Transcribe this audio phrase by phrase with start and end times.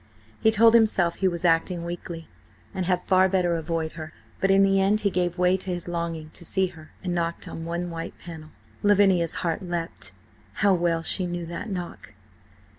[0.39, 2.27] He told himself he was acting weakly,
[2.73, 5.87] and had far better avoid her, but in the end he gave way to his
[5.87, 8.49] longing to see her, and knocked on one white panel.
[8.81, 10.11] Lavinia's heart leapt.
[10.53, 12.15] How well she knew that knock!